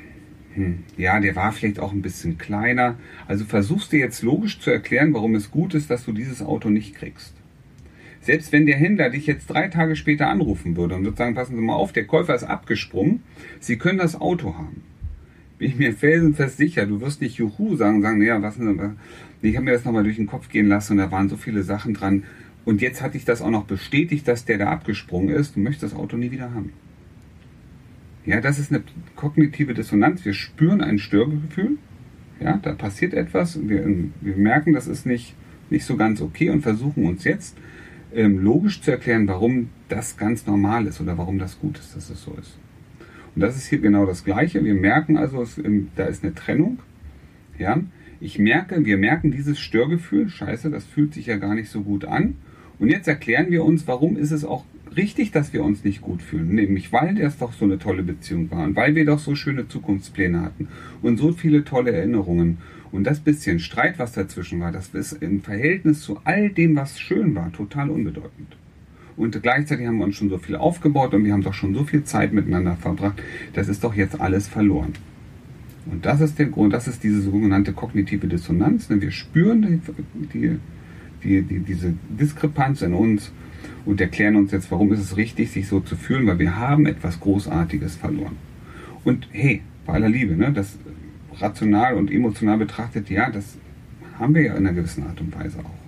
hm, 0.53 0.79
ja, 0.97 1.19
der 1.19 1.35
war 1.35 1.51
vielleicht 1.51 1.79
auch 1.79 1.93
ein 1.93 2.01
bisschen 2.01 2.37
kleiner. 2.37 2.95
Also 3.27 3.45
versuchst 3.45 3.91
du 3.93 3.97
jetzt 3.97 4.21
logisch 4.21 4.59
zu 4.59 4.69
erklären, 4.69 5.13
warum 5.13 5.35
es 5.35 5.51
gut 5.51 5.73
ist, 5.73 5.89
dass 5.89 6.05
du 6.05 6.11
dieses 6.11 6.41
Auto 6.41 6.69
nicht 6.69 6.95
kriegst. 6.95 7.33
Selbst 8.21 8.51
wenn 8.51 8.67
der 8.67 8.77
Händler 8.77 9.09
dich 9.09 9.25
jetzt 9.25 9.47
drei 9.47 9.67
Tage 9.67 9.95
später 9.95 10.27
anrufen 10.27 10.77
würde 10.77 10.95
und 10.95 11.03
würde 11.03 11.17
sagen, 11.17 11.33
passen 11.33 11.55
Sie 11.55 11.61
mal 11.61 11.73
auf, 11.73 11.91
der 11.91 12.05
Käufer 12.05 12.35
ist 12.35 12.43
abgesprungen, 12.43 13.23
Sie 13.59 13.77
können 13.77 13.97
das 13.97 14.19
Auto 14.19 14.55
haben. 14.55 14.83
Bin 15.57 15.69
ich 15.69 15.77
mir 15.77 15.93
felsenfest 15.93 16.57
sicher, 16.57 16.85
du 16.85 17.01
wirst 17.01 17.21
nicht 17.21 17.37
Juhu 17.37 17.75
sagen, 17.75 18.01
sagen, 18.01 18.19
naja, 18.19 18.41
was, 18.41 18.57
ich 19.41 19.55
habe 19.55 19.65
mir 19.65 19.71
das 19.71 19.85
nochmal 19.85 20.03
durch 20.03 20.17
den 20.17 20.27
Kopf 20.27 20.49
gehen 20.49 20.67
lassen 20.67 20.93
und 20.93 20.97
da 20.99 21.11
waren 21.11 21.29
so 21.29 21.37
viele 21.37 21.63
Sachen 21.63 21.93
dran. 21.93 22.23
Und 22.63 22.81
jetzt 22.81 23.01
hatte 23.01 23.17
ich 23.17 23.25
das 23.25 23.41
auch 23.41 23.49
noch 23.49 23.65
bestätigt, 23.65 24.27
dass 24.27 24.45
der 24.45 24.59
da 24.59 24.69
abgesprungen 24.69 25.29
ist. 25.29 25.55
Du 25.55 25.59
möchtest 25.59 25.93
das 25.93 25.99
Auto 25.99 26.15
nie 26.15 26.29
wieder 26.29 26.53
haben. 26.53 26.73
Ja, 28.25 28.39
das 28.39 28.59
ist 28.59 28.71
eine 28.71 28.83
kognitive 29.15 29.73
Dissonanz. 29.73 30.23
Wir 30.25 30.33
spüren 30.33 30.81
ein 30.81 30.99
Störgefühl. 30.99 31.77
Ja, 32.39 32.57
da 32.57 32.73
passiert 32.73 33.15
etwas. 33.15 33.67
Wir, 33.67 33.83
wir 34.21 34.37
merken, 34.37 34.73
das 34.73 34.87
ist 34.87 35.07
nicht, 35.07 35.35
nicht 35.71 35.85
so 35.85 35.97
ganz 35.97 36.21
okay 36.21 36.51
und 36.51 36.61
versuchen 36.61 37.05
uns 37.05 37.23
jetzt 37.23 37.57
ähm, 38.13 38.39
logisch 38.39 38.81
zu 38.81 38.91
erklären, 38.91 39.27
warum 39.27 39.69
das 39.89 40.17
ganz 40.17 40.45
normal 40.45 40.87
ist 40.87 41.01
oder 41.01 41.17
warum 41.17 41.39
das 41.39 41.59
gut 41.59 41.77
ist, 41.77 41.95
dass 41.95 42.09
es 42.09 42.21
so 42.21 42.35
ist. 42.39 42.57
Und 43.35 43.41
das 43.41 43.55
ist 43.55 43.67
hier 43.67 43.79
genau 43.79 44.05
das 44.05 44.23
Gleiche. 44.23 44.63
Wir 44.63 44.73
merken 44.73 45.17
also, 45.17 45.41
es, 45.41 45.57
ähm, 45.57 45.89
da 45.95 46.05
ist 46.05 46.23
eine 46.23 46.35
Trennung. 46.35 46.79
Ja, 47.57 47.79
ich 48.19 48.39
merke, 48.39 48.85
wir 48.85 48.97
merken 48.97 49.31
dieses 49.31 49.59
Störgefühl. 49.59 50.29
Scheiße, 50.29 50.69
das 50.69 50.85
fühlt 50.85 51.13
sich 51.13 51.27
ja 51.27 51.37
gar 51.37 51.55
nicht 51.55 51.69
so 51.69 51.81
gut 51.81 52.05
an. 52.05 52.35
Und 52.79 52.89
jetzt 52.89 53.07
erklären 53.07 53.51
wir 53.51 53.63
uns, 53.63 53.87
warum 53.87 54.17
ist 54.17 54.31
es 54.31 54.43
auch 54.43 54.65
richtig, 54.95 55.31
dass 55.31 55.53
wir 55.53 55.63
uns 55.63 55.83
nicht 55.83 56.01
gut 56.01 56.21
fühlen. 56.21 56.55
Nämlich, 56.55 56.91
weil 56.91 57.15
das 57.15 57.37
doch 57.37 57.53
so 57.53 57.65
eine 57.65 57.79
tolle 57.79 58.03
Beziehung 58.03 58.51
war 58.51 58.63
und 58.63 58.75
weil 58.75 58.95
wir 58.95 59.05
doch 59.05 59.19
so 59.19 59.35
schöne 59.35 59.67
Zukunftspläne 59.67 60.41
hatten 60.41 60.67
und 61.01 61.17
so 61.17 61.31
viele 61.31 61.63
tolle 61.63 61.91
Erinnerungen. 61.91 62.57
Und 62.91 63.05
das 63.05 63.19
bisschen 63.19 63.59
Streit, 63.59 63.99
was 63.99 64.11
dazwischen 64.11 64.59
war, 64.59 64.71
das 64.71 64.89
ist 64.89 65.13
im 65.13 65.41
Verhältnis 65.41 66.01
zu 66.01 66.19
all 66.25 66.49
dem, 66.49 66.75
was 66.75 66.99
schön 66.99 67.35
war, 67.35 67.51
total 67.51 67.89
unbedeutend. 67.89 68.57
Und 69.17 69.41
gleichzeitig 69.41 69.87
haben 69.87 69.97
wir 69.97 70.05
uns 70.05 70.15
schon 70.15 70.29
so 70.29 70.37
viel 70.37 70.55
aufgebaut 70.55 71.13
und 71.13 71.23
wir 71.23 71.33
haben 71.33 71.43
doch 71.43 71.53
schon 71.53 71.73
so 71.73 71.83
viel 71.83 72.03
Zeit 72.03 72.33
miteinander 72.33 72.75
verbracht. 72.75 73.21
Das 73.53 73.67
ist 73.67 73.83
doch 73.83 73.93
jetzt 73.93 74.19
alles 74.19 74.47
verloren. 74.47 74.93
Und 75.85 76.05
das 76.05 76.21
ist 76.21 76.37
der 76.37 76.47
Grund, 76.47 76.73
das 76.73 76.87
ist 76.87 77.03
diese 77.03 77.21
sogenannte 77.21 77.73
kognitive 77.73 78.27
Dissonanz. 78.27 78.87
Denn 78.87 79.01
wir 79.01 79.11
spüren 79.11 79.81
die, 80.33 80.57
die, 81.23 81.41
die, 81.41 81.59
diese 81.59 81.93
Diskrepanz 82.09 82.81
in 82.81 82.93
uns 82.93 83.31
und 83.85 83.99
erklären 84.01 84.35
uns 84.35 84.51
jetzt, 84.51 84.71
warum 84.71 84.91
ist 84.93 84.99
es 84.99 85.17
richtig, 85.17 85.51
sich 85.51 85.67
so 85.67 85.79
zu 85.79 85.95
fühlen, 85.95 86.27
weil 86.27 86.39
wir 86.39 86.57
haben 86.57 86.85
etwas 86.85 87.19
Großartiges 87.19 87.95
verloren. 87.95 88.37
Und 89.03 89.27
hey, 89.31 89.61
bei 89.85 89.93
aller 89.93 90.09
Liebe, 90.09 90.35
ne, 90.35 90.51
das 90.51 90.77
rational 91.41 91.95
und 91.95 92.11
emotional 92.11 92.57
betrachtet, 92.57 93.09
ja, 93.09 93.29
das 93.29 93.57
haben 94.19 94.35
wir 94.35 94.43
ja 94.43 94.51
in 94.53 94.65
einer 94.65 94.73
gewissen 94.73 95.05
Art 95.05 95.19
und 95.21 95.35
Weise 95.35 95.59
auch. 95.59 95.81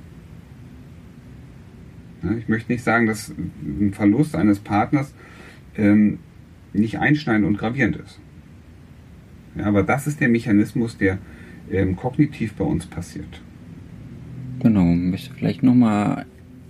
Ne, 2.24 2.38
ich 2.38 2.48
möchte 2.48 2.72
nicht 2.72 2.84
sagen, 2.84 3.06
dass 3.06 3.34
ein 3.62 3.92
Verlust 3.94 4.36
eines 4.36 4.60
Partners 4.60 5.14
ähm, 5.78 6.20
nicht 6.74 7.00
einschneidend 7.00 7.46
und 7.46 7.58
gravierend 7.58 7.98
ist. 7.98 8.20
Ja, 9.56 9.66
aber 9.66 9.84
das 9.84 10.08
ist 10.08 10.20
der 10.20 10.30
Mechanismus, 10.30 10.98
der 10.98 11.20
ähm, 11.72 11.96
kognitiv 11.96 12.54
bei 12.54 12.66
uns 12.66 12.86
passiert. 12.86 13.42
Genau, 14.62 14.86
möchte 14.86 15.34
vielleicht 15.34 15.64
nochmal 15.64 16.26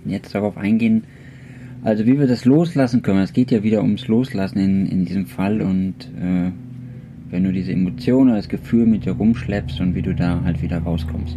jetzt 0.05 0.35
darauf 0.35 0.57
eingehen, 0.57 1.03
also 1.83 2.05
wie 2.05 2.17
wir 2.17 2.27
das 2.27 2.45
loslassen 2.45 3.01
können. 3.01 3.19
Es 3.19 3.33
geht 3.33 3.51
ja 3.51 3.63
wieder 3.63 3.81
ums 3.81 4.07
Loslassen 4.07 4.57
in, 4.57 4.85
in 4.87 5.05
diesem 5.05 5.27
Fall 5.27 5.61
und 5.61 5.95
äh, 6.19 6.51
wenn 7.33 7.43
du 7.43 7.51
diese 7.51 7.73
Emotion 7.73 8.27
oder 8.27 8.37
das 8.37 8.47
Gefühl 8.47 8.85
mit 8.85 9.05
dir 9.05 9.13
rumschleppst 9.13 9.81
und 9.81 9.95
wie 9.95 10.03
du 10.03 10.13
da 10.13 10.41
halt 10.45 10.61
wieder 10.61 10.77
rauskommst. 10.77 11.35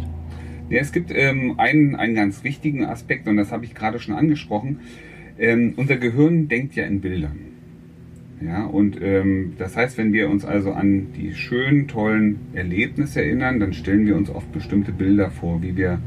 Ja, 0.69 0.79
es 0.79 0.91
gibt 0.91 1.11
ähm, 1.11 1.55
einen, 1.57 1.95
einen 1.95 2.13
ganz 2.13 2.43
wichtigen 2.43 2.85
Aspekt 2.85 3.27
und 3.27 3.35
das 3.35 3.51
habe 3.51 3.65
ich 3.65 3.73
gerade 3.73 3.99
schon 3.99 4.13
angesprochen. 4.13 4.79
Ähm, 5.39 5.73
unser 5.75 5.97
Gehirn 5.97 6.47
denkt 6.47 6.75
ja 6.75 6.85
in 6.85 7.01
Bildern. 7.01 7.39
Ja, 8.39 8.65
und 8.65 9.01
ähm, 9.01 9.53
das 9.57 9.75
heißt, 9.75 9.97
wenn 9.97 10.13
wir 10.13 10.29
uns 10.29 10.45
also 10.45 10.71
an 10.71 11.07
die 11.17 11.33
schönen, 11.33 11.87
tollen 11.87 12.37
Erlebnisse 12.53 13.23
erinnern, 13.23 13.59
dann 13.59 13.73
stellen 13.73 14.05
wir 14.05 14.15
uns 14.15 14.29
oft 14.29 14.51
bestimmte 14.51 14.91
Bilder 14.91 15.31
vor, 15.31 15.63
wie 15.63 15.75
wir 15.75 15.99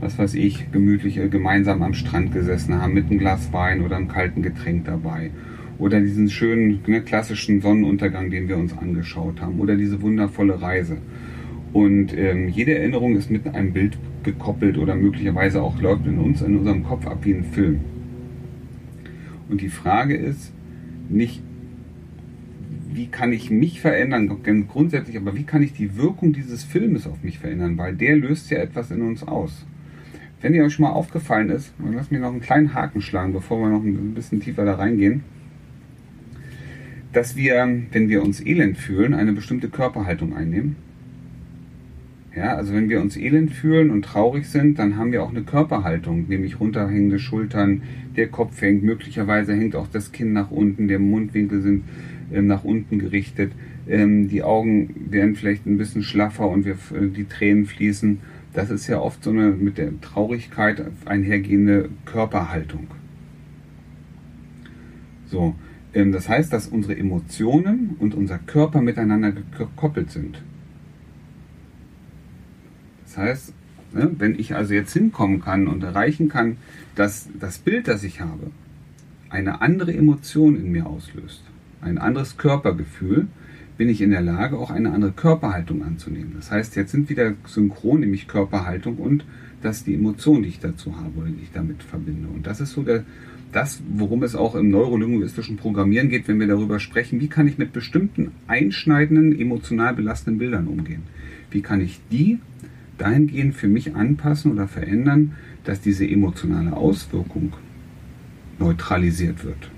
was 0.00 0.18
weiß 0.18 0.34
ich, 0.34 0.70
gemütlich 0.72 1.18
äh, 1.18 1.28
gemeinsam 1.28 1.82
am 1.82 1.94
Strand 1.94 2.32
gesessen 2.32 2.80
haben 2.80 2.94
mit 2.94 3.10
einem 3.10 3.18
Glas 3.18 3.52
Wein 3.52 3.82
oder 3.82 3.96
einem 3.96 4.08
kalten 4.08 4.42
Getränk 4.42 4.86
dabei. 4.86 5.30
Oder 5.78 6.00
diesen 6.00 6.30
schönen, 6.30 6.80
ne, 6.86 7.02
klassischen 7.02 7.60
Sonnenuntergang, 7.60 8.30
den 8.30 8.48
wir 8.48 8.56
uns 8.56 8.76
angeschaut 8.76 9.40
haben. 9.40 9.58
Oder 9.60 9.76
diese 9.76 10.00
wundervolle 10.02 10.60
Reise. 10.60 10.98
Und 11.72 12.16
ähm, 12.16 12.48
jede 12.48 12.78
Erinnerung 12.78 13.16
ist 13.16 13.30
mit 13.30 13.46
einem 13.48 13.72
Bild 13.72 13.98
gekoppelt 14.22 14.78
oder 14.78 14.94
möglicherweise 14.94 15.60
auch 15.60 15.80
läuft 15.80 16.06
in 16.06 16.18
uns, 16.18 16.40
in 16.40 16.56
unserem 16.56 16.84
Kopf 16.84 17.06
ab 17.06 17.18
wie 17.22 17.34
ein 17.34 17.44
Film. 17.44 17.80
Und 19.48 19.60
die 19.60 19.68
Frage 19.68 20.16
ist 20.16 20.52
nicht, 21.08 21.42
wie 22.92 23.08
kann 23.08 23.32
ich 23.32 23.50
mich 23.50 23.80
verändern, 23.80 24.30
grundsätzlich, 24.68 25.16
aber 25.16 25.36
wie 25.36 25.42
kann 25.42 25.62
ich 25.62 25.72
die 25.72 25.96
Wirkung 25.96 26.32
dieses 26.32 26.62
Filmes 26.62 27.08
auf 27.08 27.22
mich 27.24 27.40
verändern, 27.40 27.76
weil 27.76 27.94
der 27.96 28.16
löst 28.16 28.50
ja 28.50 28.58
etwas 28.58 28.92
in 28.92 29.02
uns 29.02 29.24
aus. 29.26 29.66
Wenn 30.40 30.54
ihr 30.54 30.64
euch 30.64 30.78
mal 30.78 30.90
aufgefallen 30.90 31.50
ist, 31.50 31.72
lasst 31.92 32.12
mich 32.12 32.20
noch 32.20 32.30
einen 32.30 32.40
kleinen 32.40 32.72
Haken 32.72 33.00
schlagen, 33.00 33.32
bevor 33.32 33.60
wir 33.60 33.68
noch 33.68 33.82
ein 33.82 34.14
bisschen 34.14 34.40
tiefer 34.40 34.64
da 34.64 34.76
reingehen, 34.76 35.24
dass 37.14 37.36
wir, 37.36 37.66
wenn 37.92 38.08
wir 38.08 38.22
uns 38.22 38.44
elend 38.44 38.76
fühlen, 38.76 39.14
eine 39.14 39.32
bestimmte 39.32 39.68
Körperhaltung 39.68 40.36
einnehmen. 40.36 40.76
Ja, 42.36 42.56
also 42.56 42.74
wenn 42.74 42.88
wir 42.88 43.00
uns 43.00 43.16
elend 43.16 43.52
fühlen 43.52 43.90
und 43.90 44.04
traurig 44.04 44.46
sind, 44.46 44.78
dann 44.78 44.96
haben 44.96 45.12
wir 45.12 45.22
auch 45.22 45.30
eine 45.30 45.44
Körperhaltung, 45.44 46.26
nämlich 46.28 46.58
runterhängende 46.58 47.20
Schultern, 47.20 47.82
der 48.16 48.26
Kopf 48.28 48.60
hängt, 48.60 48.82
möglicherweise 48.82 49.54
hängt 49.54 49.76
auch 49.76 49.86
das 49.86 50.10
Kinn 50.10 50.32
nach 50.32 50.50
unten, 50.50 50.88
der 50.88 50.98
Mundwinkel 50.98 51.62
sind 51.62 51.84
äh, 52.32 52.42
nach 52.42 52.64
unten 52.64 52.98
gerichtet, 52.98 53.52
ähm, 53.88 54.28
die 54.28 54.42
Augen 54.42 55.06
werden 55.10 55.36
vielleicht 55.36 55.64
ein 55.66 55.78
bisschen 55.78 56.02
schlaffer 56.02 56.48
und 56.48 56.64
wir, 56.64 56.72
äh, 56.72 57.08
die 57.08 57.24
Tränen 57.24 57.66
fließen 57.66 58.18
das 58.54 58.70
ist 58.70 58.86
ja 58.86 59.00
oft 59.00 59.22
so 59.22 59.30
eine 59.30 59.50
mit 59.50 59.78
der 59.78 60.00
Traurigkeit 60.00 60.82
einhergehende 61.04 61.90
Körperhaltung. 62.04 62.86
So, 65.26 65.48
ähm, 65.48 65.63
das 65.94 66.28
heißt, 66.28 66.52
dass 66.52 66.66
unsere 66.66 66.96
Emotionen 66.96 67.96
und 68.00 68.14
unser 68.14 68.38
Körper 68.38 68.80
miteinander 68.80 69.32
gekoppelt 69.32 70.10
sind. 70.10 70.42
Das 73.04 73.16
heißt, 73.16 73.52
ne, 73.92 74.10
wenn 74.18 74.38
ich 74.38 74.56
also 74.56 74.74
jetzt 74.74 74.92
hinkommen 74.92 75.40
kann 75.40 75.68
und 75.68 75.84
erreichen 75.84 76.28
kann, 76.28 76.56
dass 76.96 77.28
das 77.38 77.58
Bild, 77.58 77.86
das 77.86 78.02
ich 78.02 78.20
habe, 78.20 78.50
eine 79.30 79.60
andere 79.62 79.94
Emotion 79.94 80.56
in 80.56 80.72
mir 80.72 80.86
auslöst, 80.86 81.42
ein 81.80 81.98
anderes 81.98 82.36
Körpergefühl, 82.36 83.28
bin 83.76 83.88
ich 83.88 84.00
in 84.00 84.10
der 84.10 84.20
Lage, 84.20 84.58
auch 84.58 84.70
eine 84.70 84.92
andere 84.92 85.12
Körperhaltung 85.12 85.82
anzunehmen. 85.82 86.32
Das 86.36 86.50
heißt, 86.50 86.76
jetzt 86.76 86.92
sind 86.92 87.08
wieder 87.08 87.34
synchron, 87.46 88.00
nämlich 88.00 88.28
Körperhaltung 88.28 88.96
und 88.96 89.24
das 89.62 89.84
die 89.84 89.94
Emotion, 89.94 90.42
die 90.42 90.50
ich 90.50 90.60
dazu 90.60 90.96
habe 90.96 91.18
oder 91.18 91.28
die 91.28 91.42
ich 91.42 91.52
damit 91.52 91.82
verbinde. 91.82 92.28
Und 92.28 92.46
das 92.46 92.60
ist 92.60 92.72
so 92.72 92.82
der, 92.82 93.04
das, 93.54 93.82
worum 93.88 94.22
es 94.22 94.34
auch 94.34 94.54
im 94.54 94.70
neurolinguistischen 94.70 95.56
Programmieren 95.56 96.08
geht, 96.08 96.28
wenn 96.28 96.40
wir 96.40 96.46
darüber 96.46 96.80
sprechen, 96.80 97.20
wie 97.20 97.28
kann 97.28 97.46
ich 97.46 97.58
mit 97.58 97.72
bestimmten 97.72 98.32
einschneidenden, 98.46 99.38
emotional 99.38 99.94
belastenden 99.94 100.38
Bildern 100.38 100.66
umgehen. 100.66 101.02
Wie 101.50 101.62
kann 101.62 101.80
ich 101.80 102.00
die 102.10 102.38
dahingehend 102.98 103.54
für 103.54 103.68
mich 103.68 103.94
anpassen 103.94 104.52
oder 104.52 104.68
verändern, 104.68 105.32
dass 105.64 105.80
diese 105.80 106.08
emotionale 106.08 106.76
Auswirkung 106.76 107.54
neutralisiert 108.58 109.44
wird. 109.44 109.70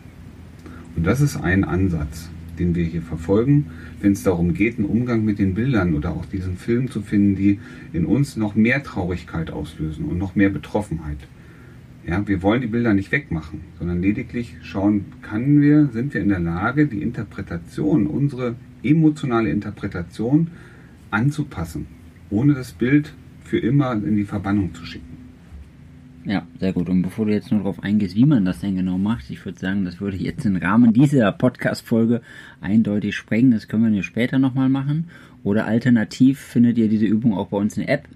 Und 0.96 1.06
das 1.06 1.20
ist 1.20 1.36
ein 1.36 1.64
Ansatz 1.64 2.28
den 2.58 2.74
wir 2.74 2.84
hier 2.84 3.02
verfolgen, 3.02 3.66
wenn 4.00 4.12
es 4.12 4.22
darum 4.22 4.54
geht, 4.54 4.78
einen 4.78 4.88
Umgang 4.88 5.24
mit 5.24 5.38
den 5.38 5.54
Bildern 5.54 5.94
oder 5.94 6.10
auch 6.10 6.26
diesen 6.26 6.56
Film 6.56 6.90
zu 6.90 7.00
finden, 7.02 7.36
die 7.36 7.60
in 7.92 8.06
uns 8.06 8.36
noch 8.36 8.54
mehr 8.54 8.82
Traurigkeit 8.82 9.50
auslösen 9.50 10.06
und 10.06 10.18
noch 10.18 10.34
mehr 10.34 10.50
Betroffenheit. 10.50 11.18
Ja, 12.06 12.26
wir 12.26 12.40
wollen 12.42 12.60
die 12.60 12.68
Bilder 12.68 12.94
nicht 12.94 13.10
wegmachen, 13.10 13.62
sondern 13.78 14.00
lediglich 14.00 14.56
schauen, 14.62 15.06
können 15.22 15.60
wir, 15.60 15.88
sind 15.88 16.14
wir 16.14 16.20
in 16.20 16.28
der 16.28 16.38
Lage, 16.38 16.86
die 16.86 17.02
Interpretation, 17.02 18.06
unsere 18.06 18.54
emotionale 18.84 19.50
Interpretation 19.50 20.48
anzupassen, 21.10 21.86
ohne 22.30 22.54
das 22.54 22.72
Bild 22.72 23.12
für 23.42 23.58
immer 23.58 23.92
in 23.92 24.16
die 24.16 24.24
Verbannung 24.24 24.72
zu 24.72 24.84
schicken. 24.86 25.16
Ja, 26.24 26.44
sehr 26.58 26.72
gut. 26.72 26.88
Und 26.88 27.02
bevor 27.02 27.26
du 27.26 27.32
jetzt 27.32 27.52
nur 27.52 27.60
darauf 27.60 27.82
eingehst, 27.82 28.16
wie 28.16 28.24
man 28.24 28.44
das 28.44 28.60
denn 28.60 28.74
genau 28.74 28.98
macht, 28.98 29.30
ich 29.30 29.44
würde 29.44 29.58
sagen, 29.58 29.84
das 29.84 30.00
würde 30.00 30.16
jetzt 30.16 30.44
im 30.44 30.56
Rahmen 30.56 30.92
dieser 30.92 31.30
Podcast-Folge 31.30 32.20
eindeutig 32.60 33.14
sprengen. 33.14 33.52
Das 33.52 33.68
können 33.68 33.92
wir 33.92 34.02
später 34.02 34.40
nochmal 34.40 34.68
machen. 34.68 35.08
Oder 35.44 35.66
alternativ 35.66 36.40
findet 36.40 36.78
ihr 36.78 36.88
diese 36.88 37.06
Übung 37.06 37.32
auch 37.34 37.48
bei 37.48 37.56
uns 37.56 37.76
in 37.76 37.86
der 37.86 37.94
App. 37.94 38.08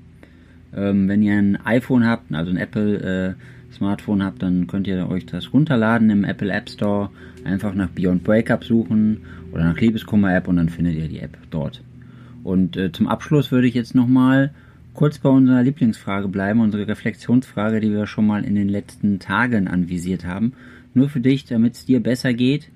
Ähm, 0.75 1.09
wenn 1.09 1.23
ihr 1.23 1.35
ein 1.35 1.56
iPhone 1.64 2.04
habt, 2.04 2.32
also 2.32 2.50
ein 2.50 2.56
Apple 2.56 3.37
äh, 3.37 3.40
Smartphone 3.73 4.23
habt, 4.23 4.43
dann 4.43 4.67
könnt 4.67 4.87
ihr 4.87 5.09
euch 5.09 5.27
das 5.27 5.53
runterladen 5.53 6.11
im 6.11 6.25
Apple 6.25 6.53
App 6.53 6.69
Store. 6.69 7.11
Einfach 7.45 7.75
nach 7.75 7.89
Beyond 7.89 8.25
Breakup 8.25 8.65
suchen 8.65 9.23
oder 9.53 9.65
nach 9.65 9.81
Liebeskummer 9.81 10.35
App 10.35 10.49
und 10.49 10.57
dann 10.57 10.69
findet 10.69 10.97
ihr 10.97 11.09
die 11.09 11.21
App 11.21 11.37
dort. 11.50 11.83
Und 12.43 12.77
äh, 12.77 12.93
zum 12.93 13.09
Abschluss 13.09 13.50
würde 13.53 13.69
ich 13.69 13.75
jetzt 13.75 13.95
nochmal 13.95 14.53
kurz 14.95 15.19
bei 15.19 15.29
unserer 15.29 15.62
Lieblingsfrage 15.62 16.29
bleiben, 16.29 16.61
unsere 16.61 16.87
Reflexionsfrage, 16.89 17.81
die 17.81 17.91
wir 17.91 18.07
schon 18.07 18.27
mal 18.27 18.45
in 18.45 18.55
den 18.55 18.69
letzten 18.69 19.19
Tagen 19.19 19.69
anvisiert 19.69 20.25
haben. 20.25 20.53
Nur 20.95 21.09
für 21.09 21.21
dich, 21.21 21.45
damit 21.45 21.75
es 21.75 21.85
dir 21.85 22.03
besser 22.03 22.35
geht, 22.35 22.71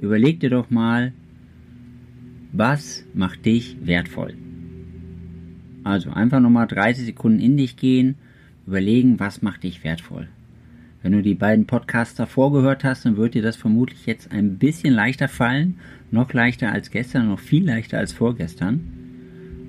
überleg 0.00 0.40
dir 0.40 0.50
doch 0.50 0.70
mal, 0.70 1.12
was 2.52 3.04
macht 3.12 3.44
dich 3.44 3.76
wertvoll? 3.82 4.34
Also 5.84 6.10
einfach 6.10 6.40
nochmal 6.40 6.66
30 6.66 7.04
Sekunden 7.06 7.40
in 7.40 7.56
dich 7.56 7.76
gehen, 7.76 8.16
überlegen, 8.66 9.20
was 9.20 9.42
macht 9.42 9.62
dich 9.62 9.84
wertvoll. 9.84 10.28
Wenn 11.02 11.12
du 11.12 11.22
die 11.22 11.34
beiden 11.34 11.66
Podcasts 11.66 12.16
davor 12.16 12.52
gehört 12.52 12.82
hast, 12.82 13.04
dann 13.04 13.16
wird 13.16 13.34
dir 13.34 13.42
das 13.42 13.56
vermutlich 13.56 14.06
jetzt 14.06 14.32
ein 14.32 14.58
bisschen 14.58 14.92
leichter 14.92 15.28
fallen. 15.28 15.78
Noch 16.10 16.32
leichter 16.32 16.72
als 16.72 16.90
gestern, 16.90 17.28
noch 17.28 17.38
viel 17.38 17.64
leichter 17.64 17.98
als 17.98 18.12
vorgestern. 18.12 18.80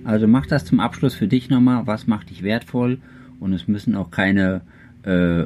Also 0.03 0.27
mach 0.27 0.45
das 0.45 0.65
zum 0.65 0.79
Abschluss 0.79 1.13
für 1.13 1.27
dich 1.27 1.49
nochmal. 1.49 1.85
Was 1.85 2.07
macht 2.07 2.29
dich 2.29 2.41
wertvoll? 2.41 2.99
Und 3.39 3.53
es 3.53 3.67
müssen 3.67 3.95
auch 3.95 4.09
keine 4.09 4.61
äh, 5.03 5.43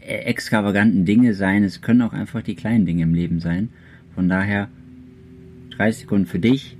extravaganten 0.00 1.04
Dinge 1.04 1.34
sein. 1.34 1.64
Es 1.64 1.82
können 1.82 2.02
auch 2.02 2.12
einfach 2.12 2.42
die 2.42 2.54
kleinen 2.54 2.86
Dinge 2.86 3.02
im 3.02 3.14
Leben 3.14 3.40
sein. 3.40 3.68
Von 4.14 4.28
daher 4.28 4.68
30 5.76 6.02
Sekunden 6.02 6.26
für 6.26 6.38
dich 6.38 6.76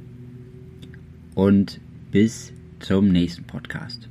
und 1.35 1.81
bis 2.11 2.53
zum 2.81 3.09
nächsten 3.09 3.45
Podcast. 3.45 4.09